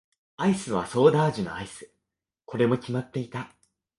[0.37, 1.93] アイスはソーダ味のアイス。
[2.45, 3.53] これも決まっていた。